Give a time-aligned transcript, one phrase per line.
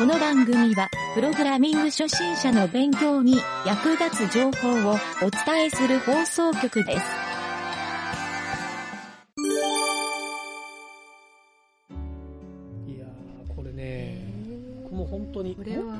[0.00, 3.36] この番組は、プログラミング初心者の勉強に
[3.66, 7.02] 役立つ情報をお伝えする放送局です。
[12.88, 14.24] いやー、これね、
[14.90, 15.54] もう本当に。
[15.54, 15.98] これは、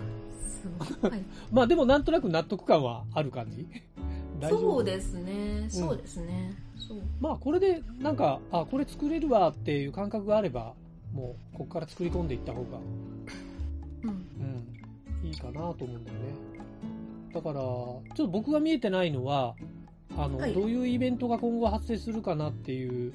[0.48, 0.66] す
[1.02, 1.10] ごい。
[1.10, 3.66] は いまあでもなんとなく納得感はある感じ？
[4.48, 5.66] そうですね。
[5.68, 6.54] そうですね。
[6.78, 6.98] そう。
[7.20, 10.72] まあこれでなんか、あ、これ作れるわっていう感覚があれば、
[11.12, 12.78] もうここから作り込んでいった方が、
[15.30, 16.34] いいかなと思うんだよね。
[17.32, 19.54] だから、ちょっと僕が見えてないのは、
[20.16, 23.12] あの、はいどういうイベントが今後発生するかなっていう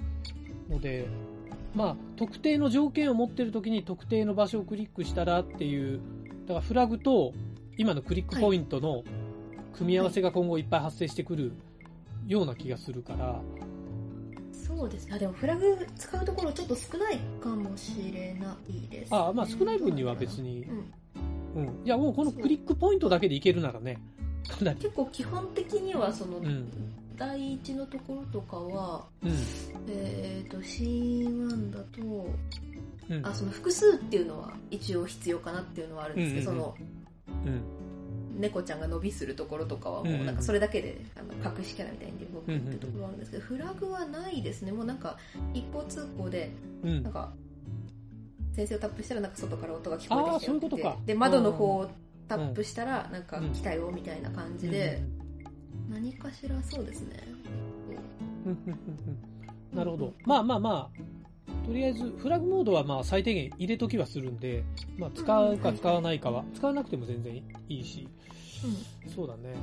[0.69, 1.07] ので、
[1.73, 5.99] まあ、特定の条件を持ってる時に特定の場所をクリックしたらっていう、
[6.47, 7.33] だからフラグと
[7.77, 9.03] 今のクリックポイントの
[9.73, 11.51] 組み合わせが今後いっぱい発生してくる
[12.27, 13.41] ような気がするから、
[14.53, 15.13] そうですね。
[15.15, 19.17] あ、でもフラグ使うところちょっと少ないかもしれないです、ね。
[19.17, 20.93] あまあ少ない分には別にうん。
[21.55, 21.85] うん。
[21.85, 23.99] いや、もうこのクリックポイントだけでいけるならね、
[24.47, 24.79] かなり。
[24.79, 26.71] 結構基本的には、その、うん。
[27.17, 29.31] 第一のところとかは、うん。
[29.87, 32.27] えっ、と、C1 だと、
[33.09, 33.25] うん。
[33.25, 36.75] あ、その複数っていうのは一応必要かなっていうのはあるんですけど、うんうんその、
[37.45, 37.61] うん。
[38.39, 44.71] 猫ちゃんが伸びするところとかはもうなんかそれだけであの隠しキャラみたいに動くってところはあるんですけど、フラグはないですね。
[44.71, 45.17] もうなんか
[45.53, 46.51] 一方通行で、
[46.83, 47.13] うんなん。
[47.13, 47.33] か、
[48.55, 51.89] 先生をタップしたらなんか外から音が聞こえてきてあーそういうことかで、窓の方を
[52.27, 55.01] タップしたらなんか来たよみたいな感じで、
[55.89, 57.23] 何かしらそうですね。
[58.45, 60.13] うんうんうんうんなるほど。
[60.23, 60.89] まあまあま
[61.47, 64.63] あ、とりあえず、フラグモードはまあ最低限入れときはするんで、
[64.97, 67.35] まあ使うか使わないかは、使わなくても全然
[67.67, 68.07] いいし、
[69.05, 69.11] うん。
[69.11, 69.53] そうだね。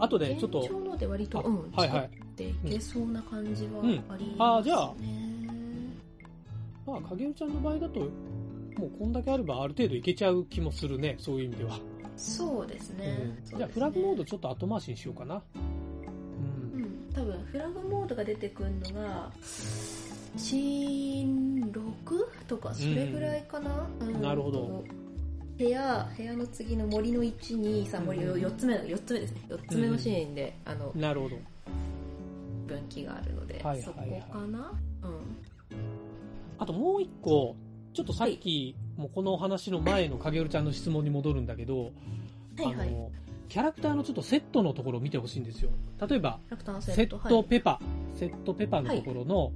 [0.00, 4.34] あとで、ちょっと現、状ので割と、あうん、はいはい作っていけそうな感じはうんありますね。
[4.38, 4.94] あーじゃあ
[6.84, 8.08] まあ影尾ちゃんの場合だと、
[8.76, 11.78] もうこんだけあればある程度いけちゃう気もするね、そういう意味では。
[12.16, 13.34] そうですね。
[13.52, 15.42] うんじゃあフラグモードちょっと後回しにしようかな。
[15.54, 15.58] う
[16.78, 16.86] んう。
[16.86, 19.30] ん、多分フラグモードが出てくるのが、
[20.36, 22.46] 新 6?
[22.46, 24.84] とか、それぐらいかな、うんなるほど。
[25.58, 29.40] 部屋、部屋の次の森の1、2、3、森の4つ目の、4つ目ですね。
[29.48, 31.36] 4つ目のシーンで、あの、なるほど。
[32.66, 34.72] 分岐があるので、はいはいはいそこかな？
[35.02, 35.20] うん。
[36.58, 37.54] あともう一個、
[37.92, 41.92] ちょっとさっき、もうこのお話の前の影るちゃんの質問に戻るんだけど、
[42.58, 42.88] はいはい。
[42.88, 43.10] あの、
[43.48, 45.70] キャラクターのちょっとセットのところを見てほしいんですよ。
[46.08, 46.38] 例えば、
[46.80, 47.18] セセッット。
[47.28, 47.80] トペパ、
[48.14, 49.52] セットペパのところの、はい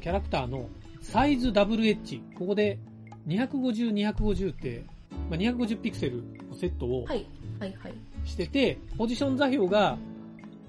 [0.00, 0.68] キャラクターの
[1.00, 2.78] サイズ WH、ここで
[3.26, 4.84] 250、250って、
[5.30, 7.26] まあ、250ピクセルのセットをはい。
[7.58, 7.94] はいはい。
[8.26, 9.96] してて、ポジション座標が、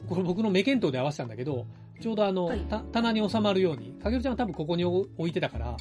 [0.08, 1.66] これ僕の目検討で合わせたんだけど、
[2.00, 2.52] ちょうどあの、
[2.94, 5.78] 棚に収まるように、かげるちゃんは多分ここに置いてたから、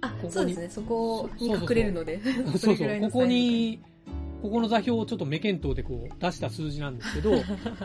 [0.00, 0.68] あここに、そうですね。
[0.68, 2.20] そこに隠れるので。
[2.22, 3.80] そうそう、 れぐらいのここに、
[4.42, 7.32] ここの座標をちょっと目検討でこう出した数字なんですけど、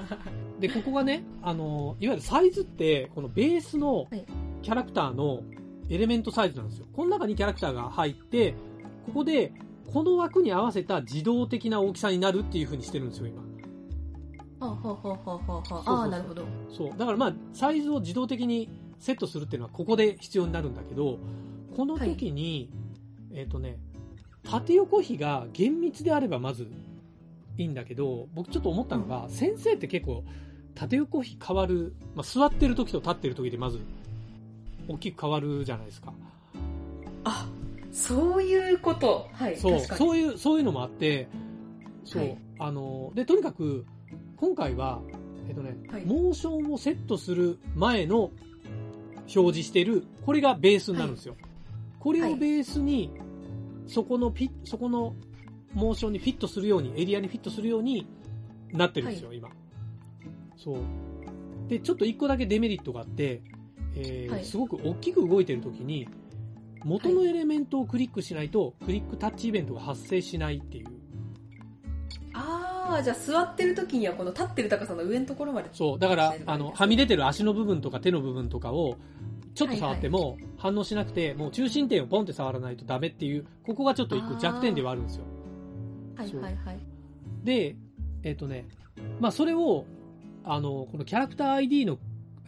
[0.59, 4.25] で、ここがね、あの、いわゆるサイズって、このベースのはい
[4.63, 5.43] キャラクターの
[5.89, 6.87] エレメントサイズなんですよ。
[6.93, 8.55] この中にキャラクターが入って、
[9.05, 9.51] ここで、
[9.91, 13.43] この枠に合わせた自動的な大きさになるっていう風にしてるんですよ、今。
[15.85, 16.45] ああ、なるほど。
[16.69, 16.89] そう。
[16.97, 21.19] だからまあ、サイズを自動的にセットするっていうのはここで必要になるんだけど、
[21.75, 22.69] この時に、
[23.33, 23.77] えっ、とね、
[24.43, 26.67] 縦横比が厳密であればまず
[27.57, 30.23] いいんだけど、僕ちょっと思ったのが、先生って結構
[30.75, 33.79] 縦横比変わる、まあ、座ってる時と立ってる時でまず
[34.87, 36.13] 大きく変わるじゃないですか。
[37.23, 37.47] あ、
[37.91, 39.29] そういうこと。
[39.33, 39.57] はい。
[39.57, 39.79] そう。
[39.79, 41.27] そういう、そういうのもあって、
[42.03, 43.85] そう、はいあの、で、とにかく、
[44.37, 45.01] 今回は、
[45.47, 48.31] えっとね、はいモーションをセットする前の
[49.35, 51.35] 表示してる、これがベースになるんですよ。
[52.03, 53.13] これをベースに、
[53.87, 55.15] そこのピッ、そこの
[55.73, 58.05] モーションにフィットするように、エリアにフィットするように
[58.73, 59.47] なってるんですよ、今。
[60.57, 60.79] そう。
[61.69, 63.41] で、ちょっと一個だけデメリットがあって、
[63.95, 66.09] えーはいすごく大きく動いてる時に、
[66.83, 70.87] 元のエレメントをクリックしないと、クリックタッチイベントが発生しないっていう。
[72.33, 75.69] ああ、じゃあ座ってる時にはこの立ってる高さの上のところまで。
[75.71, 75.99] そう。
[75.99, 78.97] だからあの、はみ出てる足の部分とか手の部分とかを、
[79.55, 85.23] ちょっと触っても反応しなくて、もう中心点をポンって触らないとダメっていう、ここがちょっと一個弱点ではあるんですよ。
[86.15, 86.79] はいはいはい。
[87.43, 87.75] で、
[88.23, 88.65] えっ、とね、
[89.19, 89.85] まあそれを、
[90.43, 91.97] あの、このキャラクター ID の、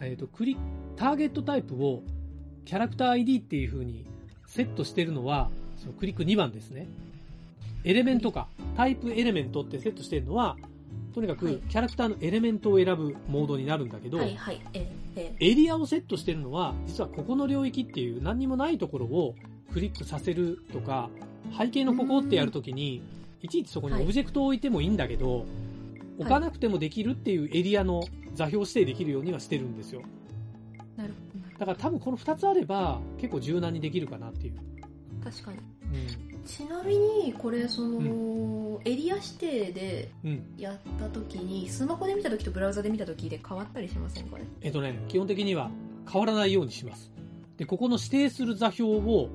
[0.01, 0.57] えっ、と、クリ
[0.95, 2.03] ターゲットタイプを、
[2.65, 4.05] キャラクター ID っていう風に
[4.47, 6.87] セットしてるのは、そのクリック2番ですね。
[7.83, 10.57] エレメントか、タイプエレメントってセットしてるのは、
[11.15, 14.61] とにかくはいキャラクターのエレメントを選ぶモードになるんだけど、はいはい。
[14.73, 19.33] えええエリアをセットしてるのは、実はここの領域っていう何にもないところを
[19.71, 21.09] クリックさせるとか、
[21.57, 23.01] 背景のここってやるときに、
[23.41, 25.45] いちいちそこにオブジェクトを置いてもいいんだけど、
[26.19, 28.03] 置かなくてもできるっていうエリアの
[28.33, 30.01] 座標指定できるようにはしてるんですよ。
[30.97, 31.59] なるほど。
[31.59, 34.55] だから多分この2つあれば結構柔軟にできるかなっていう。
[35.23, 35.59] 確かに。
[35.59, 36.34] うん。
[36.45, 40.43] ちなみに、これ、その、エリア指定でうん。
[40.57, 44.25] やった時に、スマホで見た時とブラウザで見た時で変わったりしません？
[44.29, 45.71] かねえっとね、基本的には
[46.11, 47.11] 変わらないようにします。
[47.57, 49.29] で、ここの指定する座標を、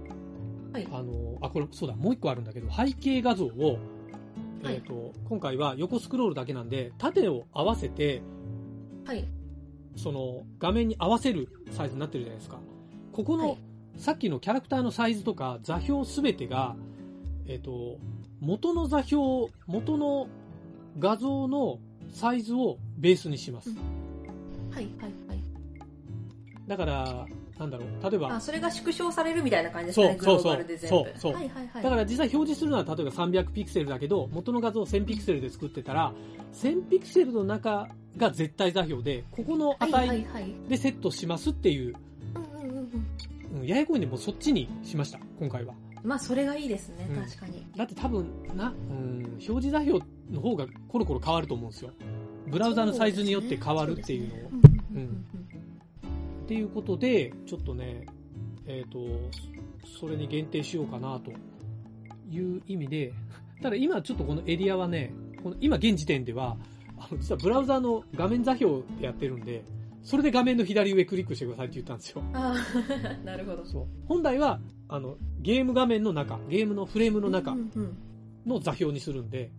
[0.72, 3.78] はいあの、あ、これ、そうだ、もう一個あるんだけど、背景画像を、
[4.62, 8.22] はいえっと、今回は横スクロールだけなんで、縦を合わせて、
[9.04, 9.24] はい。
[9.96, 12.60] その、画面に合わせるサイズになってるじゃないですか。
[13.12, 13.58] ここの、はい
[13.96, 16.74] さっきのキャラクターのサイズとか座標すべてが、
[17.50, 17.98] えっと、
[18.38, 19.22] 元の座標、
[19.66, 20.28] 元の
[21.00, 21.80] 画像の
[22.12, 23.70] サイズをベースにします。
[23.70, 23.76] うん
[24.72, 25.42] はい、はい、はい。
[26.68, 27.26] だから、
[27.58, 30.96] なんだろう、例えば、あ、それが縮小されるみたいな感じですね、そうそうそうバルで全部。
[30.96, 31.82] そうそうはい、はい、はい。
[31.82, 36.14] だから実際表示するのは例えば300ピクセルだけど、元の画像を1000ピクセルで作ってたら、
[36.54, 40.24] 1000ピクセルの中が絶対座標で、ここの値はい。
[40.68, 41.96] でセットしますっていう。
[43.52, 45.74] うんややこいんでもうそっちにしました、今回は。
[46.02, 47.66] まあ、それがいいですね、うん確かに。
[47.76, 50.00] だって多分な、うん、表示座標
[50.30, 51.92] の方がコロコロ変わると思うんですよ。
[52.46, 54.50] ブラウザのサイズによって変わるっていうのを。
[56.50, 58.04] っていうことで、ちょっとね、
[58.66, 58.98] えっ、と、
[60.00, 61.30] それに限定しようかなと
[62.28, 63.12] いう意味で、
[63.62, 65.12] ただ今ちょっとこのエリアはね、
[65.44, 66.56] この今現時点では、
[66.98, 69.62] あの実はブラウザの画面座標でやってるんで、
[70.02, 72.22] それで画面の左上クリックしてくださいって言ったんですよ。
[72.32, 73.64] ああ、 なるほど。
[73.64, 73.86] そう。
[74.06, 74.60] 本来は、
[74.92, 77.96] あの、ゲーム画面の中、ゲームのフレームの中うんうん
[78.46, 79.50] の座標にするんで、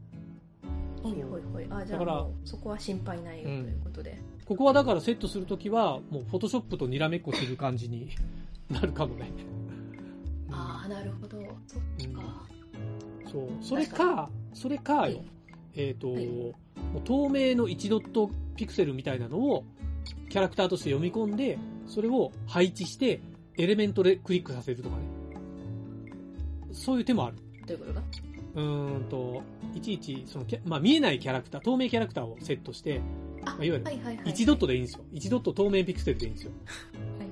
[1.03, 1.11] うん。
[1.11, 1.67] ほいほいほい。
[1.69, 4.19] あ、じゃあだからもう、そこは心配ないよとうんいうことで。
[4.45, 8.09] ここはだからセットするときは、もうフォトショップとにらめっこする感じに
[8.69, 9.31] なるかもね。
[10.49, 11.37] ああ、なるほど。
[11.67, 12.47] そっか。
[13.31, 13.47] そう。
[13.61, 15.23] それ確か、それかよ。
[15.75, 16.27] えっ、と、はい
[16.93, 19.63] もう透明の1ドットピクセルみたいなのを
[20.29, 21.57] キャラクターとして読み込んで、
[21.87, 23.21] それを配置して、
[23.57, 25.20] エレメントでクリックさせるとかね。
[26.73, 27.37] そういう手もある。
[27.67, 27.93] どういうこと？
[27.93, 28.01] だ
[28.53, 29.41] うーんと、
[29.75, 33.01] いちいち、そのまあ、見えないキャラクター、透明キャラクターをセットして、
[33.45, 34.25] あ、まあいわゆるはいはいはい。
[34.25, 35.05] 1ドットでいいんですよ。
[35.13, 36.51] 1ドット透明ピクセルでいいんですよ。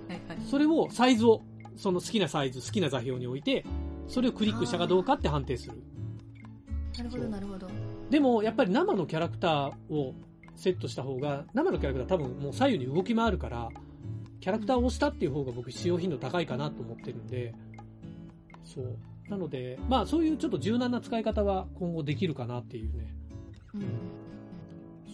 [0.08, 0.48] はいはいはい。
[0.48, 1.42] それを、サイズを、
[1.76, 3.66] その好きなサイズ、好きな座標に置いて、
[4.08, 5.82] それをクリックしたかどうかって判定する。
[6.98, 7.68] なるほどなるほど。
[8.10, 10.16] でも、やっぱり生のキャラクターを
[10.56, 13.70] セットした方が、生のキャラクター多分もう左右に動き回るから、
[14.40, 17.54] キャラクターを押したっていう方が僕使用頻度高いかなと思ってるんで、
[18.64, 18.98] そう。
[19.30, 23.16] なので、まあそういうちょっと柔軟な使い方は今後できるかなっていうね。
[23.76, 23.82] うん。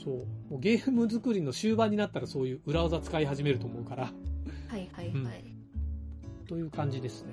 [0.03, 0.15] そう。
[0.51, 4.03] もうゲーム作りの終盤になったらそういう裏技使い始めると思うから、
[4.67, 5.43] はいはいうんはい。
[6.47, 7.29] という感じですね。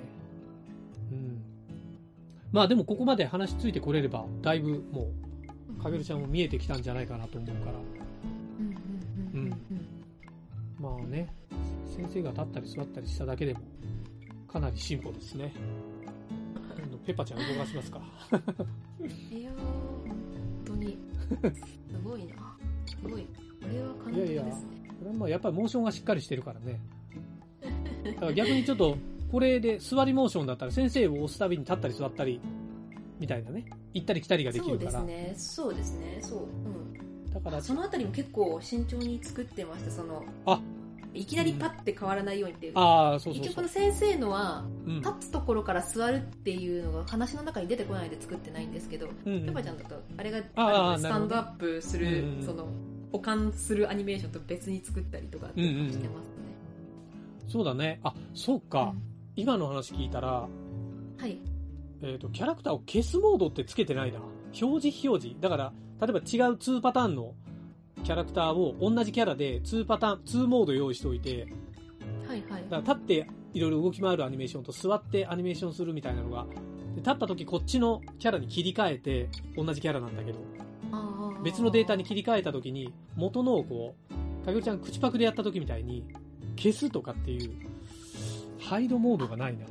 [1.11, 1.41] うん。
[2.51, 5.11] まあでもここまで話ついてこれれば、だいぶも
[5.79, 7.77] う、かげるちゃんも見えてきたんじゃないかなと思うから、
[8.59, 9.93] うんうんうんうん
[10.79, 11.33] まあね、
[11.95, 13.61] 先生が立ったり座ったりしただけでも、
[14.51, 15.53] かなり進歩ですね。
[17.05, 18.01] ペッパちゃん動かしますか？
[18.99, 19.07] うん。
[19.07, 19.55] いやー、
[20.07, 20.15] 本
[20.65, 20.97] 当に、
[21.89, 22.33] すごいな。
[22.85, 23.21] すごい。
[23.21, 24.33] これは感動ですね。
[24.33, 24.55] いやいや
[24.99, 26.79] これはまあやっぱりモーションがしっかりしてるからね。
[28.05, 28.97] だから逆にちょっと、
[29.31, 32.39] これで座りモーションだったら先生を押すたびに立ったり座ったり、
[33.19, 34.91] みたいなね、行ったり来たりができそうるから。
[34.91, 35.33] ですね。
[35.37, 36.17] そうですね。
[36.21, 36.39] そう。
[36.43, 37.31] うん。
[37.31, 39.91] だから、そのあたりも結構慎重に作ってました。
[39.91, 40.61] その、あ
[41.13, 42.73] いきなりパッて変わらないようにっていう。
[42.75, 43.67] ああ、そうそうそう一応この。
[43.67, 52.67] 先生のは、うん立つところから座るっていうのが話の中に出てこないで作ってないんですけど、うんうんペパちゃんだとあれがあスタンドアップする、うんうんその
[53.11, 56.03] 保管するアニメーションと別に作ったりとかしてうんうんうんますね。
[57.47, 57.99] そうだね。
[58.03, 58.93] あ、そうか。
[59.35, 60.47] 今の話聞いたら、
[61.17, 61.37] はい。
[62.01, 64.19] えっ、と、キャラクターを消すモードってつけてないな。
[64.59, 65.39] 表示非表示。
[65.39, 67.35] だから、例えば違う2パターンの
[68.03, 71.47] キャラクターを同じキャラで2パターン、2モード用意しておいて、
[72.27, 72.63] はいはい。
[72.69, 76.45] だから立っていろいろ動き回るアニメーションと座ってアニメーションするみたいなのが、
[76.95, 80.39] で立った時こっちのキャラに切り替えて、同じキャラなんだけど、
[81.43, 83.95] 別のデータに切り替えた時に、元のをこ
[84.41, 86.05] う、かげるちゃん口パクでやった時みたいに、
[86.55, 87.51] 消すとかっていう、
[88.59, 89.65] ハイドモードがないな。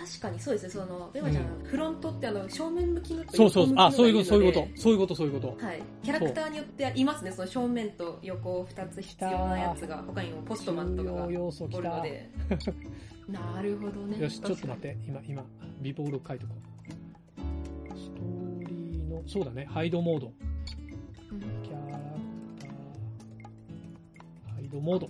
[0.00, 0.70] 確かにそうですね。
[0.70, 5.66] その、ペパちゃん、うフロントってあの、正面向きのとそうそうそう、あ、そういうこと、そういうことそういうこと、そういうこと。
[5.66, 5.82] はい。
[6.02, 7.32] キャラクターによっていますね。
[7.32, 11.30] その正面と横2つ必要なやつが、他にもポストマンとかがお。
[11.82, 12.30] るので。
[13.28, 14.18] なるほどね。
[14.18, 14.96] よし、ちょっと待っ確て。
[15.06, 15.44] 今、今、
[15.82, 16.54] ビボール書いとこ
[17.92, 17.98] う。
[17.98, 20.32] ストーリーの、そうだね、ハイドモード。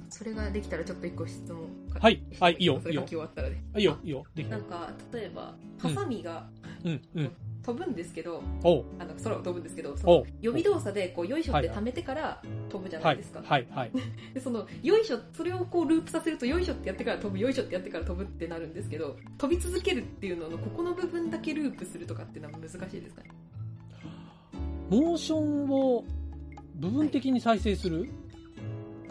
[0.08, 3.62] それができたらちょっと一個質問はいはいいいよそれ書き終わったらね。
[3.74, 4.24] あいいよ、いいよ。
[4.48, 4.62] なん。
[4.62, 6.48] か、例えば、ハサミが
[6.84, 7.32] うん、うん。
[7.62, 8.42] 飛ぶんですけど、
[8.98, 10.24] あの空を飛ぶんですけど、その。
[10.40, 13.92] 予備動作でこうよいしょって溜めてから飛ぶじゃなはいいですか。、はい、はい。
[14.32, 23.30] でそのよいしょそれをこうループさせるとよいしょってやってから飛ぶよいしょってやってから飛ぶってなるんですけど飛び続けるっていうののここの部分だけループするとかっていうのは難しいですかね？
[24.88, 26.04] モーションを
[26.76, 28.10] 部分的に再生する、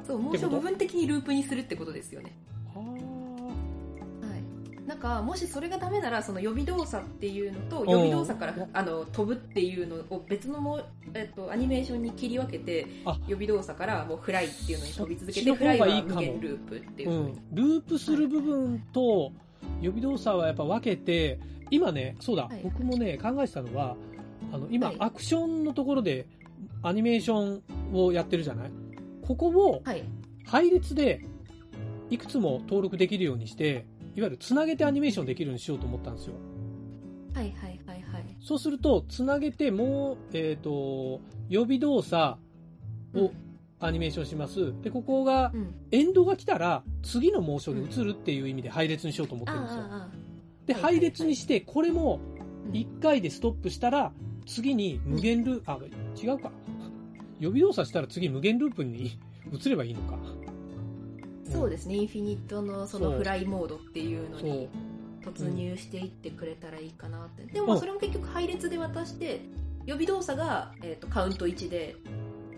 [0.10, 2.34] そうモーション部分的にループにするってことですよね。
[2.74, 4.88] ははい。
[4.88, 10.82] なんかもしそれがダメならその予備動作っていうのと予備動作からうんあの飛ぶっていうのを別のも、
[11.14, 13.16] えっと、アニメーションに切り分けてあ。
[13.28, 17.34] 予備動作からもうフライっていうのに飛び続けてフライは無限ループっていうあ、うん。
[17.54, 19.32] ループする部分と
[19.80, 21.40] 予備動作はやっぱ分けて、
[21.70, 22.62] 今ね、そうだ、はい。
[22.64, 23.96] 僕もね、考えてたのは、
[24.52, 24.96] あの、今、はい。
[24.98, 26.26] アクションのところで
[26.82, 27.62] アニメーション
[27.94, 28.72] をやってるじゃない？
[29.30, 30.04] ここをはい
[30.44, 31.22] 配列で
[32.10, 36.34] いくつも登録できるようにして、いわゆるつなげてアニメーションできるようにしようと思ったんですよ。
[37.36, 42.40] はいはいはいはいそうすると、つなげてもう、えっ、と、予備動作
[43.14, 43.32] を
[43.80, 44.74] アニメーションします。
[44.82, 49.84] で、ここが、うんエンドが来たら、次のモーションに移るっていう意味で配列にしようと思ってあるんですよ。
[50.66, 52.20] で、配列にして、これも
[52.66, 54.12] うん1回でストップしたら、
[54.48, 55.78] 次に無限ループ、あ、
[56.20, 56.52] 違うか。
[57.40, 59.18] 予備動作したら次無限ループに
[59.52, 60.18] 移ればいいのか。
[61.52, 64.70] そうですね、インフィニットのそのフライモードっていうのに。
[65.22, 69.42] 突入していってくれたらいいかなって、でもそれも結局配列で渡して
[69.86, 71.96] 予備動作が、えー、とカウント1で、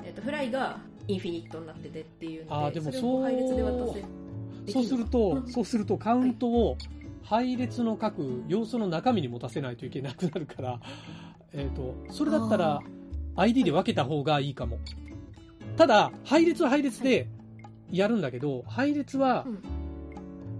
[0.04, 3.24] えー、とフライがインフィニットになっててっていうのででもそう。
[3.24, 4.06] 配列で渡せ
[4.72, 5.48] そうるすると、うん。
[5.48, 6.78] そうするとカウントを
[7.24, 10.80] 配列の各要素の中身に持たせないといけなくなるから、
[11.54, 12.82] えっ、と、それだったら
[13.36, 14.80] ID で分けた方がいいかも。
[15.78, 17.28] ただ、配列は配列で
[17.90, 19.62] やるんだけど、配列は、うん。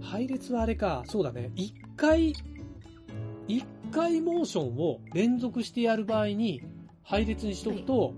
[0.00, 2.32] 配列はあれか、そうだね、一回、
[3.46, 6.62] 一回モーションを連続してやる場合に
[7.02, 8.14] 配列にしとくと、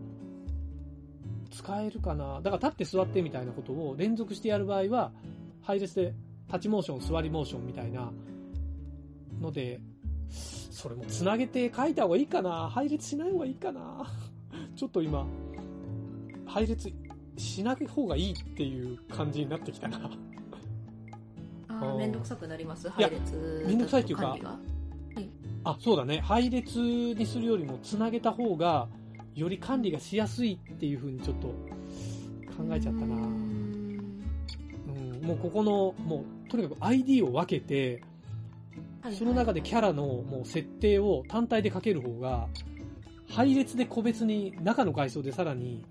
[1.50, 2.40] 使えるかな。
[2.42, 5.12] だから立って座ってみたいなことを連続してやる場合は、
[5.62, 6.14] 配列で
[6.48, 8.12] 立ちモーション、座りモーションみたいな
[9.40, 9.80] ので、
[10.28, 12.68] それもつなげて書いた方がいいかな。
[12.68, 14.06] 配列しない方がいいかな
[14.76, 15.26] ちょっと今、
[16.46, 16.92] 配列
[17.36, 20.10] しない方がいいっていう感じになってきたな。
[21.68, 24.58] ああめんどくさくなります配列めんどくさいっていうか管理が
[25.64, 26.20] あ、そうだね。
[26.20, 28.86] 配列にするよりもつなげた方が、
[29.34, 33.14] より管理がしやすいっていう風にちょっと考えちゃったな。
[33.16, 34.10] うーうん
[35.22, 38.02] んもうここの、もうとにかく ID を分けて、
[39.02, 42.48] はいその中でキャラのもう設定を単体で書ける方が、
[43.28, 45.84] 配列で個別に中の階層でさらに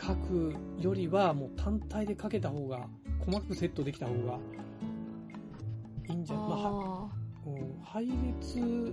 [0.00, 2.86] 書くよりはもう単体で書けた方が、
[3.24, 4.38] 細かくセットできた方が
[6.08, 6.38] いいんじゃん。
[6.38, 8.92] まあはあうん配列、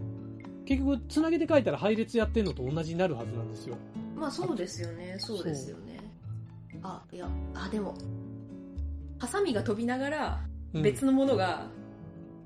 [0.66, 3.76] 結局つなげて書いたら配列やってんのと同じになるはずなんですよ。
[3.98, 6.00] ーまあそうですよねそうですよね
[6.84, 7.96] あいやあでも
[9.18, 11.68] ハサミが飛びながらうん別のものが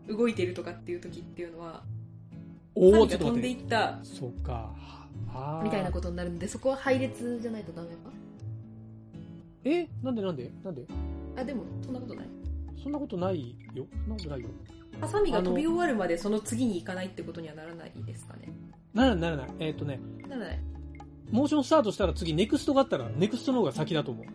[0.07, 1.83] 動いてるとかっていう時っていうのは、
[2.75, 3.49] おー、ハサミが飛んでちょっと待って。
[3.49, 4.73] いったそうか。
[5.63, 7.95] みたいなことになるんでそこは配列じゃないとダメか
[9.65, 9.87] え？
[10.01, 10.51] なんでなんで？
[10.63, 10.83] なんで？
[11.35, 12.27] あでもそんなことない
[12.81, 13.85] そんなことないよ。
[14.03, 14.49] そんなことないよ？
[15.01, 18.49] ハサミが飛び終わるまでその次に行かないってことにはならないですかね
[18.93, 19.47] ならないならない。
[19.59, 20.59] えっ、とね、ならない
[21.31, 24.25] モーションスタートしたら次ネクストがあったらネクストの方が先だと思う。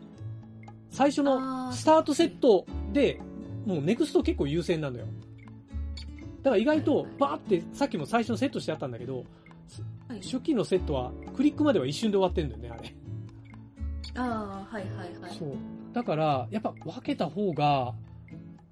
[0.91, 3.21] 最初のスタートセットで、
[3.65, 5.07] もうネクスト結構優先なんだよ。
[6.43, 12.95] だから意外とバーってさっきも最初のセットしてあったんだけど、はい初期のセットはクリックまでは一瞬で終わってんだよね、あれ。
[14.17, 15.53] ああはいはいはいそう。
[15.93, 17.95] だから、やっぱ分けた方が、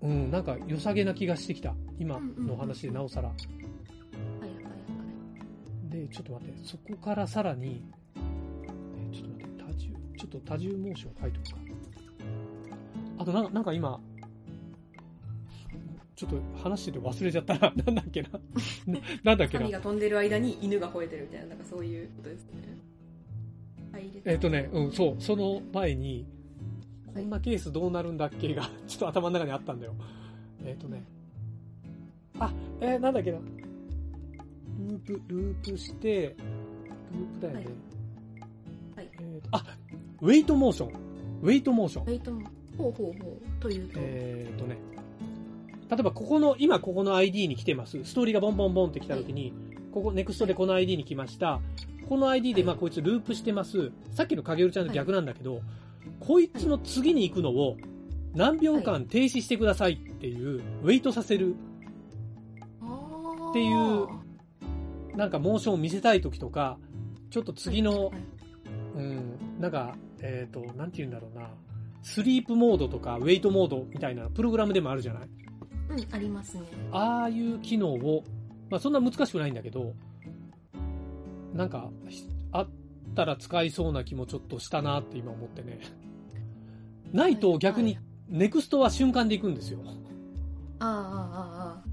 [0.00, 1.74] うん、なんか良さげな気がしてきた。
[1.98, 3.28] 今の話でなおさら。
[3.28, 7.84] はいはいはいで、ちょっと待って、そこからさらに、
[8.16, 11.56] えちょっと待って、多重、ちょっと多重モーション書いておくか。
[13.18, 14.00] あとななんか今、
[16.18, 17.72] ちょっと話してて忘れちゃったな。
[17.86, 18.28] なんだっけな。
[18.88, 19.70] な なんだっけな。
[19.70, 22.78] が飛んでる間に犬が吠えてるみたいななんかそういうことですね
[24.24, 26.26] えっ、とね、うん、そう、その前に、
[27.14, 29.94] こんなケースどうなるんだっけが、 ちょっと頭の中にあったんだよ。
[30.64, 31.04] えっ、とね、
[32.40, 33.38] あ、えーなんだっけな。
[33.38, 36.34] ループ、ループして、
[37.12, 37.66] ループだよね。
[38.96, 39.64] はいはいえーとあ、
[40.20, 40.92] ウェイトモーション。
[41.42, 42.06] ウェイトモーションウ。
[42.08, 44.78] ェイトもほうほうほうというと、えっ、とね、
[45.90, 48.04] 例えばここの、今ここの ID に来てます。
[48.04, 49.52] ストーリーがボンボンボンって来た時に、
[49.92, 51.60] ここ、ネクストでこの ID に来ました。
[52.08, 53.90] この ID で、まあこいつループしてます。
[54.12, 55.60] さっきの影るちゃんと逆なんだけど、
[56.20, 57.76] こいつの次に行くのを
[58.34, 61.54] 何秒間停止してくださいっていう、ウェイトさせる、
[63.50, 64.06] っていう
[65.16, 66.78] なんかモーションを見せたい時とか、
[67.30, 68.12] ちょっと次の、はい
[68.96, 71.50] うん、なんか、えっ、と、なんて言うんだろうな、
[72.02, 75.28] スリープモードとかウェイトモードみたいなプログラムでもあるじゃない
[75.90, 76.62] うん、ありますね。
[76.92, 78.24] ああいう機能を、
[78.70, 79.94] まあそんな難しくないんだけど、
[81.54, 82.68] なんか、ひあっ
[83.14, 85.80] たら使いそうな気もちょっとしたなって今思ってね。
[87.12, 89.80] ないと逆にはい、ネクストは瞬間で行くんですよ。
[90.78, 91.88] ああ、ああ。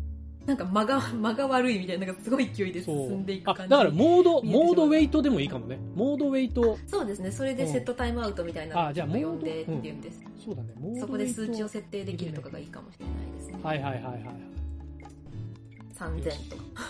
[0.45, 3.41] なんか間が、 間が悪いみたいな、なんかすごい勢いで進んでい。
[3.41, 3.71] くあ、感じ。
[3.71, 5.79] だからモード、モードウェイトでもいいかもね。
[5.95, 7.31] モードウェイト、そうですね。
[7.31, 10.23] それでセットタイムアウトみたいなのを呼んでっていうんです。
[10.43, 10.99] そうだね。
[10.99, 13.15] そこで数値を設定できるとかがいいかもしれない。
[13.65, 14.23] はいはいはいはい。
[15.97, 16.83] 3000とか。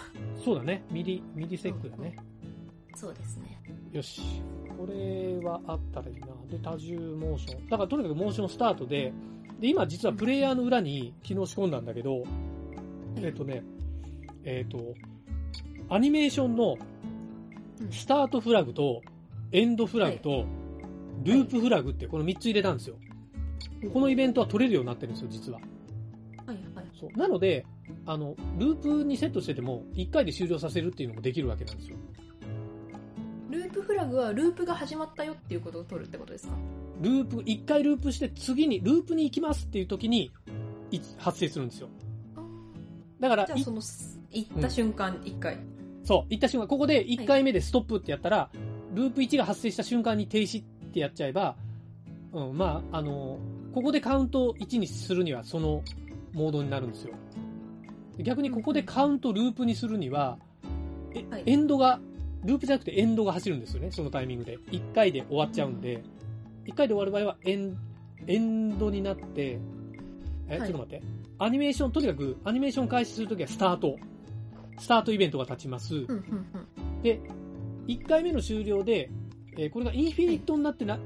[0.43, 0.83] そうだね。
[0.91, 2.17] ミリ、ミリセックだね。
[2.95, 3.61] そうですね。
[3.93, 4.21] よし。
[4.77, 6.27] これはあったらいいな。
[6.49, 7.69] で、多重モーション。
[7.69, 9.13] だからとにかくモーションスタートで、
[9.57, 12.23] で、今実はプレイヤーの裏に昨日仕込んだんだけど、
[13.21, 13.63] えっ、とね、
[14.43, 14.95] えっ、と、
[15.87, 16.77] アニメーションの
[17.79, 19.01] うんスタートフラグと
[19.53, 20.45] エンドフラグと
[21.23, 22.97] ループフラグってこの3つ入れたんですよ。
[23.93, 25.59] このイベントは取れるようになってるんですよ、実は。
[26.95, 27.13] はいはい。
[27.15, 27.19] そう。
[27.19, 27.65] なので、
[28.05, 31.97] あの、ループにセットしてても、1回で終了させるっていうのもできるわけなんですよ。
[33.49, 36.55] ループフラグはループが始まったよっていうことを取るってことですか？
[37.01, 40.31] ループ、1回ループして次に、ループに行きますっていう時に、
[40.91, 41.89] い発生するんですよ。
[43.19, 43.81] だから、いじゃあその、
[44.31, 45.57] 行った瞬間、一回。
[46.03, 48.49] そう、行った瞬間、ここで1回目でストップってやったら、
[48.93, 51.55] ループ1が発生した瞬間に停止ってやっちゃえば、
[52.31, 53.39] うん、まあ、あの、
[53.73, 55.83] ここでカウント1にするにはその
[56.35, 57.13] モードになるんですよ。
[58.19, 60.37] 逆にここでカウントループにするには、
[61.13, 61.99] えはいエンドが、
[62.43, 64.57] ループじゃなくてエンドが走るんですよね、そのタイミングで。
[64.71, 66.03] 1回で終わっちゃうんで、
[66.65, 67.77] 1回で終わる場合はエン
[68.27, 69.59] エンドになって、
[70.47, 71.03] え、はいちょっと待って。
[71.37, 73.97] アニメーション、とにかくアニメーション開始するときはスタート。
[74.77, 75.95] スタートイベントが立ちます。
[75.95, 77.01] うん、うん、うん。
[77.01, 77.21] で、
[77.87, 79.09] 1回目の終了で、
[79.57, 80.99] えーこれがインフィニットになってな、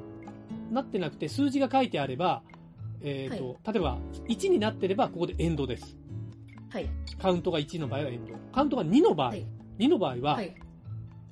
[0.71, 2.41] なってなくて数字が書いてあれば、
[3.01, 5.97] えーと例えば1になってればここでエンドです。
[6.69, 6.89] はい。
[7.19, 8.33] カウントが1の場合はエンド。
[8.53, 9.45] カウントが2の場合、はい
[9.79, 10.55] 2の場合ははい。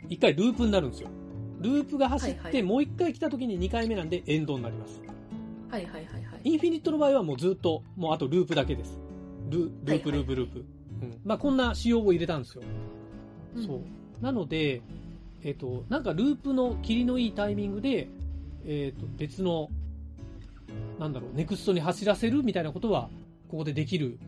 [0.07, 1.09] 1回ループになるんですよ。
[1.59, 5.01] ループが走って、はいはいもう1回来た時に2回目なんでエンドになります。
[5.69, 6.41] はい、はい、はい、はい。
[6.43, 8.99] インフィニットの場合はもうずっと、もうあとループだけです。
[9.49, 10.65] ルループ、はいはいループ、ループ。
[11.01, 11.19] うん。
[11.25, 12.63] まあこんな仕様を入れたんですよ。
[13.55, 14.23] うんそう。
[14.23, 14.81] なので、
[15.43, 18.07] えっ、と、なんかループの切りのいいタイミングで、
[18.65, 19.69] えっ、と、別の、
[20.99, 23.09] なんだろう、ネクストに走らせるみたいなことは、
[23.47, 24.19] ここでできる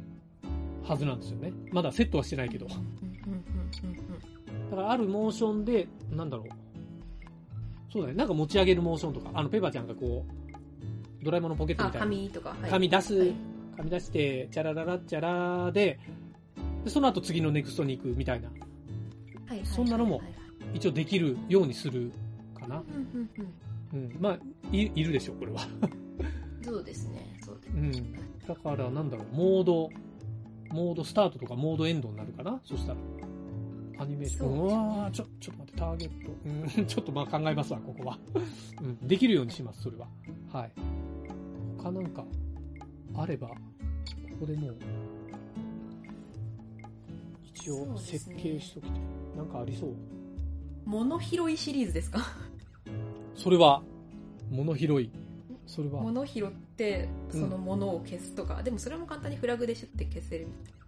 [0.84, 1.52] はずなんですよね。
[1.72, 2.68] まだセットはしてないけど。
[2.68, 2.76] だ
[4.76, 6.48] からあるモーションで、なんだろう。
[7.92, 8.14] そうだね。
[8.14, 12.08] なんか持ち上げるモーションとか、あの、ペパちゃんがこう、ドラえもんのポケットあ、みたいな。
[12.08, 12.50] 紙とか。
[12.50, 13.34] はい紙出す、はい
[13.78, 16.00] 紙出して、チャラララッチャラで、
[16.84, 18.50] でその後次のネクストに行くみたいな。
[19.64, 20.22] そんなのも
[20.74, 22.12] 一応できるようにする
[22.60, 22.84] かな。
[23.94, 24.18] うん。
[24.20, 24.40] まあ、
[24.72, 25.62] いいるでしょ、これは。
[26.64, 27.38] そうですね。
[27.44, 27.82] そうですね。
[28.42, 28.48] うん。
[28.48, 29.90] だから、なんだろう、モード、
[30.72, 32.60] モードスタートとかモードエンドになるかな？
[32.64, 32.98] そしたら。
[34.00, 34.52] アニメーション。
[34.64, 36.32] うねわーちょ、ちょっと待って、ターゲット。
[36.78, 38.18] うん、 ちょっとまあ考えますわ、ここは。
[38.82, 40.08] うん、できるようにします、それは。
[40.54, 40.72] はい。
[41.78, 42.24] 他なんか、
[43.16, 43.56] あれば、こ
[44.42, 44.78] こでもう、
[47.44, 49.00] 一応設ね計しときて、
[49.36, 49.94] なんかありそう？
[50.86, 52.20] 物拾いシリーズですか？
[53.36, 53.82] それは、
[54.50, 55.12] 物拾い。
[55.70, 58.64] それは、物拾って、その物を消すとか。
[58.64, 60.48] でもそれも簡単にフラグでシュッて消せる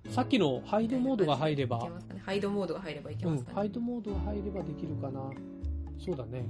[0.10, 2.20] さっきのハイドモードが入ればね。
[2.26, 3.56] ハイドモードが入ればいけうんます、かね。
[3.56, 5.30] ハイドモードが入ればできるかな。
[6.04, 6.48] そうだね。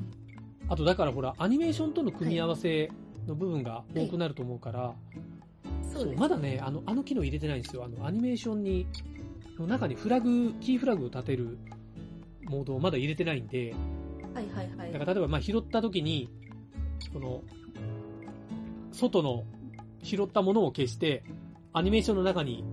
[0.70, 2.90] あと、だからほら、アニメーションとの組み合わせ
[3.28, 4.96] の部分が多くなると思うから、
[5.94, 7.84] そうですまだね、あの、あの機能入れてないんですよ。
[7.84, 8.88] あの、アニメーションに、
[9.60, 11.58] の中にフラグ、キーフラグを立てる
[12.46, 13.76] モードをまだ入れてないんで、
[14.34, 14.94] はいはいはい。
[14.94, 16.30] だから例えば、まあ、拾った時に、
[17.12, 17.44] この、
[18.92, 19.46] 外の
[20.04, 21.24] 拾ったものを消して、
[21.74, 22.64] アニメーションの中に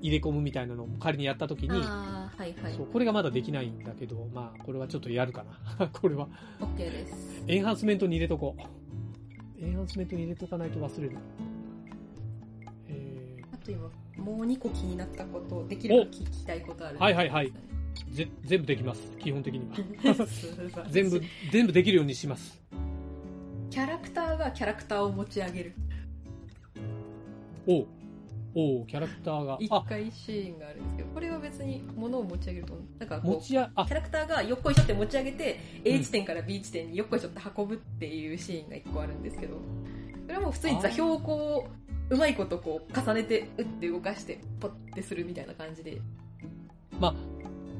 [0.00, 2.74] 入れ込むみたいなのを仮にやった時に、ああ、はいはい。
[2.74, 5.44] そう、これがまだできないんだけど、まあ、これはちょっとやるか
[5.78, 5.88] な。
[5.92, 6.28] これは、
[6.60, 7.44] OK です。
[7.46, 9.64] エンハンスメントに入れとこう。
[9.64, 11.16] エンハンスメントに入れとかないと忘れる。
[12.88, 16.98] えあと今、もう2個気になったこと、できれば聞きたいことある。
[16.98, 19.10] はいはいはいーぜ、全部できます。
[19.18, 19.76] 基本的には。
[20.90, 22.62] 全部、全部できるようにします。
[24.46, 25.74] キャラクターがキャラクターを持ち上げる。
[27.66, 27.86] おう
[28.58, 29.58] おうキャラクターが。
[29.60, 39.56] 一あ、回シーンがあるんですけど、これは別に物を持ち上げると、なんかこう、キャ、ラクターがよっこいしょって持ち上げて、A 地点から B 地点によっこいしょって運ぶっていうシーンが一個あるんですけど、
[40.22, 41.68] それはもう普通に座標をこ
[42.10, 46.00] う、うまいことこう、重ねて、打って動かして、ポッてするみたいな感じで、
[46.98, 47.14] ま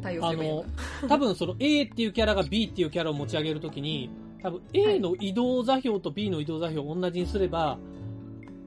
[0.03, 0.65] 対応すあればいいの。
[1.09, 4.11] 多分その A っていうキャラが B っていうキャラを持ち上げるときに、
[4.47, 7.79] 多分 A の移動座標と B の移動座標を同じにすれば、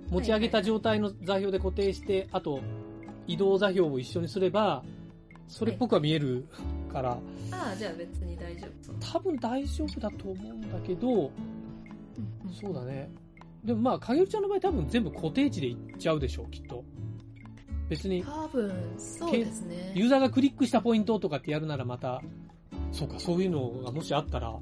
[0.09, 2.59] 持ち上げた状態の座標で固定して、あと
[3.27, 4.83] 移動座標を一緒にすれば、
[5.47, 6.45] それっぽくは見える
[6.91, 9.13] から、ああ、じゃあ別に大丈夫。
[9.13, 11.31] 多分大丈夫だと思うんだけど、
[12.51, 13.09] そうだね。
[13.63, 16.83] でもまあ、かげるちゃんの場合多分全部固定値でいっちゃうでしょう、きっと。
[17.87, 19.93] 別に、多分、そうですね。
[19.95, 22.21] ユーザーがクリックしたポイントとかってやるならまた、
[22.91, 24.59] そうか、そういうのがもしあったら、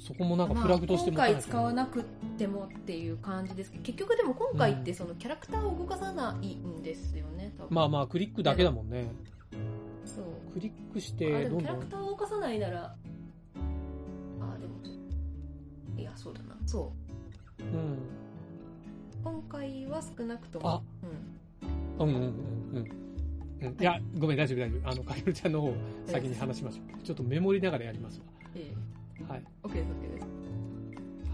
[0.00, 2.02] そこもなんかフラグとして持まあ、今回使わなく
[2.38, 9.08] てもっていう感じですけど結局でも今回ってそのキャラクターを動かさないんですよね、多分まあまあ、クリックだけだもんね。
[10.06, 11.74] そうクリックしあて、でもキャラ。
[11.76, 14.74] クターを動かさないならあでも
[15.96, 16.92] いやそうだなそ
[17.60, 17.98] ううん。
[19.22, 20.82] 今回は少なくともあ
[22.00, 22.32] うんうんうんうん
[22.76, 23.10] うん。
[23.62, 24.88] うん、いや、ごめん、大丈夫、大丈夫。
[24.88, 25.74] あの、かげるちゃんの方、
[26.06, 27.02] 先に話しましょう。
[27.02, 28.22] ちょっとメモりながらやります
[28.54, 28.89] えわ。
[29.28, 29.42] はい。
[29.44, 30.26] え OK です OK です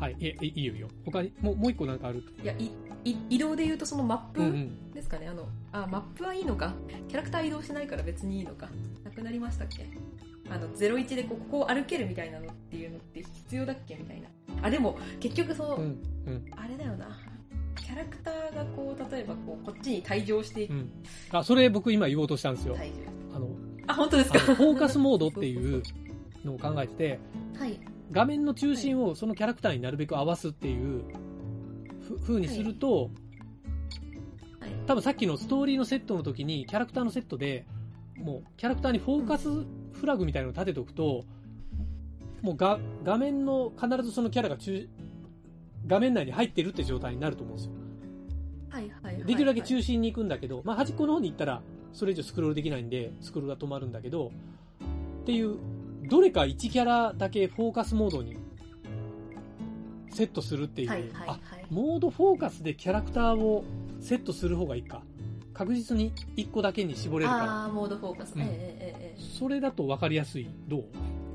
[0.00, 0.12] はい。
[0.18, 0.88] いえ、いいよいいよ。
[1.06, 2.22] 他に、もう、もう一個なんかある？
[2.42, 2.70] いやい
[3.04, 4.90] い移動で言うとそのマッうんうプん。
[4.92, 6.74] ですかね、あのあマップはいいのか？
[7.08, 8.68] キャラクター移動しないから別にいいのか？
[9.04, 9.86] なくなりましたっけ？
[10.50, 13.94] あの01でこうここを歩けるみたいなのっていうのって必要だっけ？
[13.96, 14.28] みたいな
[14.62, 15.82] あでも結局その、うん。
[16.26, 16.44] うん。
[16.56, 17.08] あれだよな
[17.76, 20.90] キャラクターがこう例えばこうこっちに退場していくうん。
[21.30, 22.76] あ、それ僕今言おうとしたんですよ。
[22.76, 23.48] 退場あの、
[23.86, 24.38] あ本当ですか？
[24.40, 25.82] フォーカスモードっていう
[26.44, 27.18] のを考えてて、
[27.58, 27.80] はい。
[28.12, 31.04] 画面の中心をそのキャラクターになるべく合わすっていう
[32.06, 33.10] ふ風にすると、
[34.60, 34.70] はい。
[34.86, 37.66] 多分さっきのストーリーのセットの時にキャラクターのセットで
[38.16, 41.24] もうキャラクターにフォーカスフラグみたいなのを立てておくと、
[42.42, 44.88] もうが画面の必ずそのキャラが中
[45.86, 47.72] 画面内に入ってるって状態になると思うんですよ。
[48.70, 49.24] はいはいはい。
[49.24, 54.30] できるだけはい中心に行くんだけど、まあ端っこの方に行ったらそれ以上スクロールできないんでスクロールが止まるんだけど
[55.22, 55.56] っていう
[56.08, 58.36] どれか1キャラだけフォーカスモードに
[60.10, 61.28] セットするっていう、はいはいはい。
[61.28, 61.40] あ
[61.70, 63.64] モードフォーカスでキャラクターを
[64.00, 65.02] セットする方がいいか。
[65.52, 67.44] 確実に1個だけに絞れるから。
[67.44, 68.42] ああモードフォーカス、うん。
[68.42, 70.48] えええええそれだと分かりやすい。
[70.68, 70.84] どう？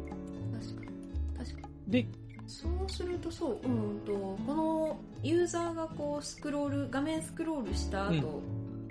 [0.08, 1.46] え確かに。
[1.46, 1.92] 確かに。
[1.92, 2.08] で
[2.48, 4.14] そうするとそう、うんと、
[4.46, 8.42] このユーザーがこうスクロール、画面スクロールした後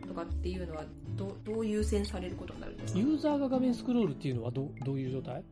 [0.08, 0.84] とかっていうのは
[1.16, 2.98] ど、どう優先されることになるんですか？
[2.98, 5.44] ユーザーが画面スクロールっていうのはどどういう状態？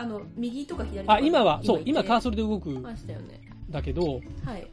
[0.00, 1.14] あの、右とか左とか。
[1.14, 3.40] あ今はそう今カーソソルで動くんましたよね。
[3.70, 4.66] だけどはい。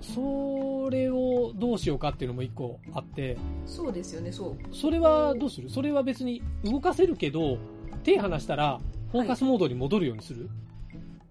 [0.00, 4.74] それをどうしようかっていうのも1個あってそうですよね、そう。
[4.74, 5.68] それはどうする？
[5.68, 7.58] それは別に動かせるけど、
[8.04, 10.48] 手離したらフォーカスモードに戻るようにする、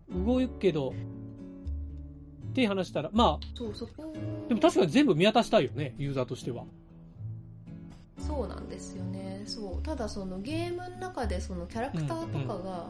[0.10, 0.94] 動くけど、
[2.54, 4.14] 手離したら、まそう、そこ。
[4.16, 6.66] あ、でも確かに全部見渡したいよね、ユーザーとしては。
[8.18, 9.44] そうなんですよね。
[9.46, 9.84] そう。
[9.84, 12.90] ただそのゲームの中でそのキャラクターとかが、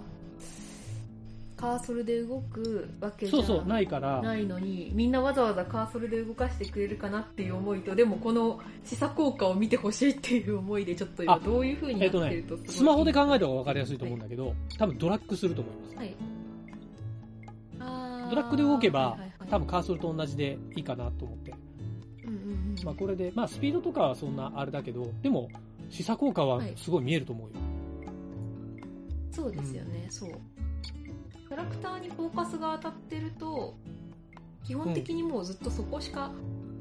[1.57, 15.95] カーソルで動くわけじゃそうそう、ないから、ないのにみんなわざわざカーソルで動かしてくれるかなっていう思いとでもこの示唆効果を見てほしいっていう思いでちょっと今あどういう風になってるとすごいスマホで考えた方が分かりやすいと思うんだけど、多分ドラッグすると思います。
[15.97, 16.15] はい。
[18.29, 21.53] ドラッグで動けばはいはいはい、多分カーソルと同じでいいかなと思って。
[22.23, 22.35] うんうん
[22.77, 22.83] うん。
[22.83, 25.49] まあこれで、まあスピードとかはそんなあれだけど、でも、
[25.89, 27.66] 示唆効果はすごい見えると思うよ。
[29.37, 30.31] そうですよね、そう。
[31.47, 33.75] キャラクターにフォーカスが当たってると
[34.65, 36.31] 基本的にもうずっとそこしか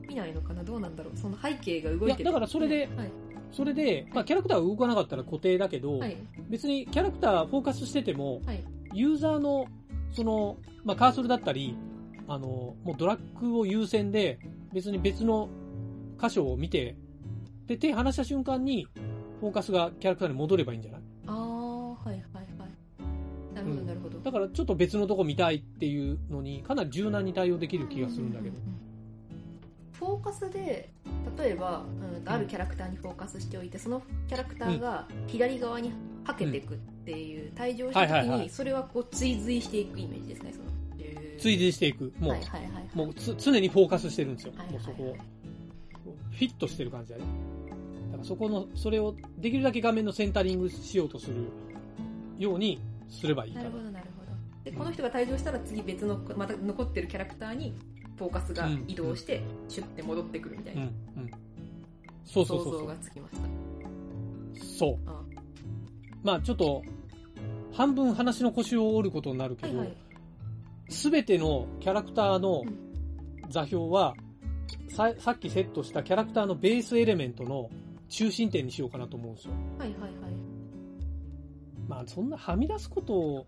[0.09, 1.17] 見ないのかな、どうなんだろう。
[1.17, 3.11] その背景が動いていやだからそれではい。
[3.53, 6.17] それで、まあキャラクターが動かなかったら固定だけど、はい。
[6.49, 8.65] 別にキャラクターフォーカスしてても、はい。
[8.93, 9.67] ユーザーの、
[10.13, 11.77] その、まあ、カーソルだったり、
[12.27, 14.39] あの、もうドラッグを優先で、
[14.73, 15.49] 別に別の
[16.21, 16.97] 箇所を見て、
[17.67, 18.87] で、手離した瞬間に、
[19.41, 21.03] フォーカスがキャラクターに戻ればいいんじゃない？
[24.27, 28.59] だからちょっと別のとこ見たいっていうのに、かなり柔軟に対応できる気がするんだけどう。
[28.59, 28.87] ううん
[29.93, 30.91] フォーカスで
[31.39, 31.83] 例えば、
[32.21, 35.91] うん、あるキャラクターにフォーカスしておいてそのキャラクターが左側に
[36.25, 40.67] はけていくっていう退場した時にそれはこう追随していくイメージですねその
[41.39, 42.13] 追随していく。
[42.19, 44.53] もう、はいはいはいはいもうつ常にフォーカスしてるんですよ。
[44.57, 45.17] はいはいはいもうそこを。
[46.31, 47.25] フィットしてる感じだね。
[48.11, 51.37] だからそこの、それをできるだけ画面のセンタリングしようとする
[52.39, 53.79] ようにすればいいかななる。
[53.79, 54.06] ほどなる
[54.67, 57.73] でこの人が退場したら次別のまた残ってるキャラクターに
[58.19, 60.87] フォーカスが移動して、シュッて戻ってくるみたいうん、な
[61.19, 61.31] うん。
[62.25, 62.97] そうそうそうそう想像が。
[62.97, 64.99] つきましたそう。
[65.07, 65.23] あ
[66.25, 66.83] まあちょっと、
[67.75, 69.97] 半分話の腰を折ることになるけどはいはい、
[70.89, 74.17] すべ、てのキャラクターのうん座標は、
[74.89, 77.71] ささっきセットしたキャラクターのベースエレメントの
[78.09, 79.53] 中心点にしようかなと思うんですよ。
[79.79, 80.13] はいはいはい
[81.87, 83.47] まあそんなはみ出すこと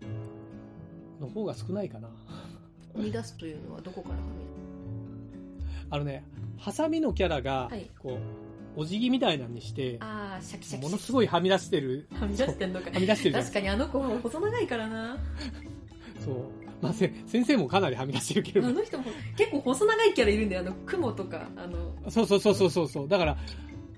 [1.19, 2.09] の方が少ないかな。
[2.95, 4.21] 生み出すというのはどこからは
[5.91, 6.23] あのね、
[6.57, 8.19] ハサミのキャラがはい、こ
[8.77, 12.91] う、お辞儀みたいなのにして、ああシャキシャキものすごいはみ出してる、はみ出してんのか。
[12.91, 15.17] はみ出してる確かにあの子も細長いからな。
[16.23, 16.35] そう。
[16.81, 19.05] まあ、せ先生もかなりはみ出してるけど、あの人も
[19.35, 20.61] 結構細長いキャラいるんだよ。
[20.61, 21.93] あの雲とかあの。
[22.09, 23.07] そうそうそうそうそうそう。
[23.07, 23.37] だから、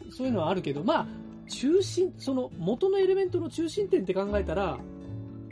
[0.10, 1.08] そういうのはあるけど、まあ、
[1.48, 4.80] 中心、その元のエレメントの中心点って考えたら、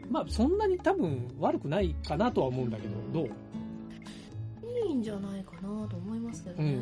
[0.10, 3.30] まあ、そんなに多分悪くないかなとは思うんだけど、どう？
[4.88, 6.82] いいんじゃないかなと思いますけどね、うん。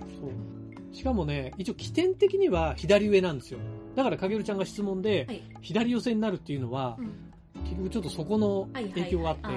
[0.00, 0.94] そう。
[0.94, 3.60] しかもね、一応起点的には左上なんですよ。
[3.94, 5.42] だから、かげるちゃんが質問で、はい。
[5.62, 7.06] 左寄せになるっていうのはう、ん。
[7.64, 9.48] 結局ちょっとそこの影響があって、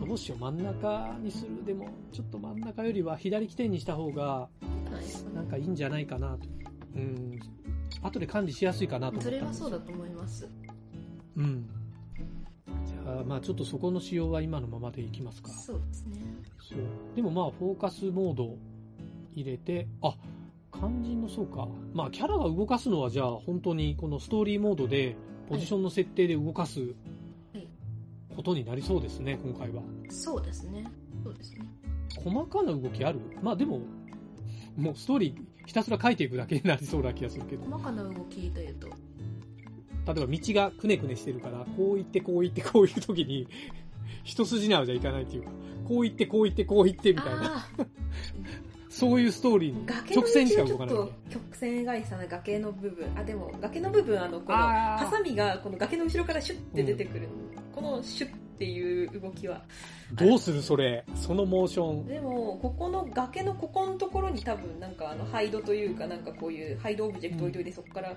[0.00, 1.64] どうしよう、真ん中にする？
[1.64, 4.48] でも、ちょっと真ん中よりは左起点にした方が、
[5.34, 6.48] なんかいいんじゃないかなと。
[6.96, 7.38] うん。
[8.02, 10.48] 後で管理しやすいかなと思ったそれはそうだと思います
[11.36, 11.68] うん。
[12.84, 15.50] じゃあ、まあちょっとそこの仕様は今のままでいきますか。
[15.50, 16.20] そうですね
[16.60, 16.78] そう。
[17.14, 18.56] でもまあフォーカスモード
[19.34, 20.16] 入れて、あ、
[20.72, 21.68] 肝心のそうか。
[21.94, 25.16] まあキャラが動かすのはじゃあ本当にこのストーリーモードで
[25.48, 26.94] ポジションの設定で動かすい
[28.34, 29.82] ことになりそうですね、今回は。
[30.10, 30.86] そうですね
[31.22, 31.64] そうですね
[32.24, 33.20] 細かな動きある？
[33.42, 33.80] まあでも、
[34.76, 37.64] もうストーリーひたすら書いていくだけになりそうな気がするけど。
[37.64, 38.88] 細かな動きというと
[40.06, 43.48] 例えば道がくねくねしてるから、こう行ってこう行ってこういう時に、
[44.24, 45.50] 一筋縄じゃいかないっていうか、
[45.88, 47.66] こう行ってこう行ってこう行ってみたいな、
[48.88, 50.96] そういうストーリーに直線しか動かない。
[51.30, 57.28] 曲線描いてたな崖の部分あでも崖の部分あのこのハサミがこの崖の後ろからシュッて出てくる、
[57.74, 59.62] このシュッっていう動きは
[60.14, 62.06] どうするそれそのモーション。
[62.06, 68.16] でもここの崖のここのところに多分なんかあのハイドというかなんかこういうハイドオブジェクト置いといて、そこから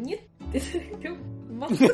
[0.00, 1.10] ニュッて
[1.52, 1.92] まっすぐ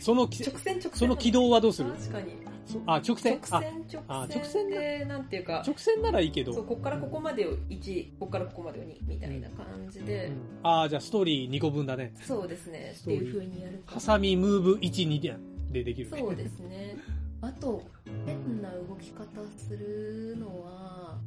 [0.00, 0.92] そのき、直線直線。
[0.94, 1.90] その軌道はどうする？
[1.92, 2.32] 確かに。
[2.64, 3.38] そあ、直線？
[3.42, 4.80] 直あ、線あ直線直線だ。
[4.80, 5.62] でなんていうか。
[5.66, 6.52] 直線ならいいけど。
[6.52, 10.34] そうここからここまでを1ここからここまでを2みたいな感じで、うん。
[10.62, 12.14] ああ、じゃあストーリー2個分だね。
[12.22, 12.94] そうですね。
[12.98, 15.36] っていう風にやるかハサミ、ムーブ1、2で
[15.72, 16.18] でできる、ね。
[16.18, 16.96] そうですね。
[17.40, 17.82] あと
[18.24, 19.26] 変な動き方
[19.56, 21.18] するのは。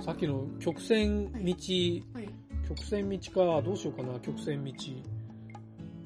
[0.00, 1.38] さっきの曲線道、
[2.14, 2.28] はい
[2.70, 4.72] 曲線道か、どうしようかな、曲線道。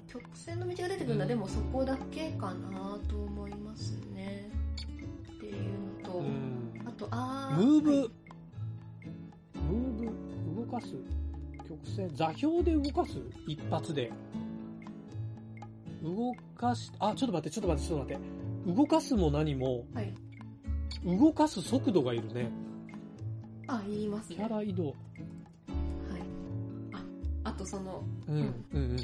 [0.07, 4.49] 曲線の道が出てくるのは、うんでもそこだけかなと思いますね
[5.37, 8.11] っていうのと、うんあとあムーブ、はい
[9.71, 10.11] ムー
[10.55, 10.95] ブ、動かす、
[11.69, 14.11] 曲線、座標で動かす、一発で。
[16.03, 18.75] 動かし、あ、ちょっと待って、ちょっと待って、ちょっと待って。
[18.75, 20.15] 動かすも何も、はい
[21.05, 22.51] 動かす速度がいるね。
[23.67, 24.95] あ言いますキねャラ移動。
[27.65, 28.97] とそのうん、うん、うん。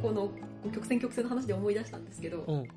[0.00, 0.30] この
[0.72, 2.68] 曲線曲線の話で思い出したんですけど、うん。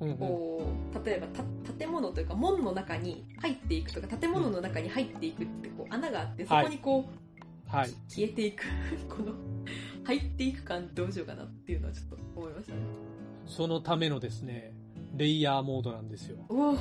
[0.00, 0.16] うん、うん。
[0.16, 0.62] こ
[0.94, 7.90] う例えばた建物というか門の中に入っていくとか建物の中に入っていくってこう穴があってそこにこう、はい。
[8.08, 8.64] 消えていく
[9.08, 9.32] この
[10.04, 12.80] 入っていく感どうしようかなっていうのはちょっと思いましたね
[13.46, 14.74] そのためのですね、
[15.16, 16.44] レイヤーモードなんですよ。
[16.50, 16.76] おお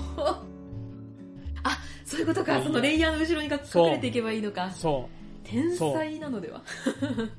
[1.63, 3.59] あそういうことかそのレイヤーの後ろに隠
[3.91, 5.09] れていけばいいのかそ
[5.49, 6.61] 天才なのでは？
[6.61, 6.63] う。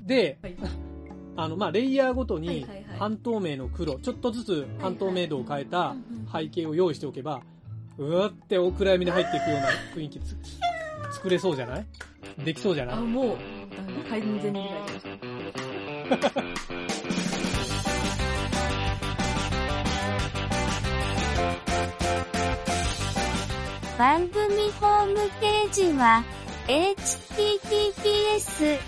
[0.07, 0.57] で、はい。
[1.37, 2.85] あの、まあ、レイヤーごとにはいはいはい。
[2.99, 5.95] 半透明の黒、ちょっとずつ半透明度を変えた
[6.33, 7.43] 背景を用意しておけば、
[7.97, 10.37] うわってお暗闇に入っていくような雰囲気つ
[11.13, 11.87] 作れそうじゃない？
[12.45, 12.97] できそうじゃない？
[12.97, 13.37] あもう
[14.07, 16.43] あ完全に理解しました
[23.99, 26.23] 番組ホームページは、
[27.39, 28.79] https,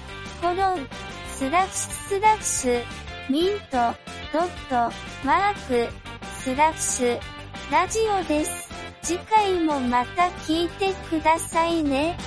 [0.41, 0.89] コロン、
[1.29, 2.83] スラッシュスラッシュ、
[3.31, 3.77] ミント、
[4.33, 4.93] ドット、
[5.25, 5.93] マーク、
[6.41, 7.21] スラッシュ、
[7.71, 8.69] ラジオです。
[9.03, 12.19] 次回もまた聞いてくださいね。